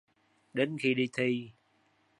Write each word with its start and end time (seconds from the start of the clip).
Đến 0.53 0.77
khi 0.79 0.93
đi 0.93 1.07
thi 1.13 1.51